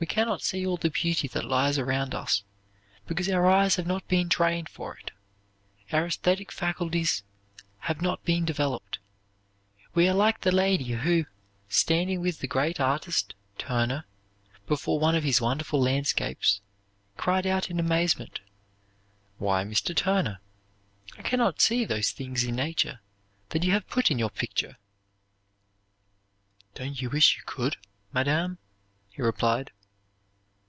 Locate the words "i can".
21.18-21.40